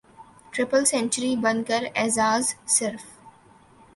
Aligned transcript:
triple 0.53 0.83
century 0.91 1.31
بن 1.43 1.57
کا 1.67 1.77
اعزاز 2.01 2.43
صرف 2.77 3.03